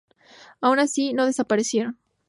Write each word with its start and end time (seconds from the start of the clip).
Aun 0.63 0.79
así, 0.79 1.13
no 1.13 1.27
desaparecieron. 1.27 1.99